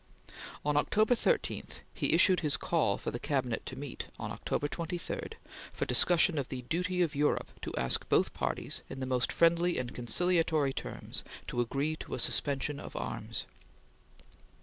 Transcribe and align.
On 0.65 0.75
October 0.77 1.13
13, 1.13 1.63
he 1.93 2.13
issued 2.13 2.39
his 2.39 2.57
call 2.57 2.97
for 2.97 3.11
the 3.11 3.19
Cabinet 3.19 3.63
to 3.67 3.75
meet, 3.75 4.07
on 4.17 4.31
October 4.31 4.67
23, 4.67 5.37
for 5.71 5.85
discussion 5.85 6.39
of 6.39 6.47
the 6.49 6.63
"duty 6.63 7.03
of 7.03 7.13
Europe 7.13 7.51
to 7.61 7.75
ask 7.75 8.09
both 8.09 8.33
parties, 8.33 8.81
in 8.89 8.99
the 8.99 9.05
most 9.05 9.31
friendly 9.31 9.77
and 9.77 9.93
conciliatory 9.93 10.73
terms, 10.73 11.23
to 11.45 11.61
agree 11.61 11.95
to 11.97 12.15
a 12.15 12.19
suspension 12.19 12.79
of 12.79 12.95
arms." 12.95 13.45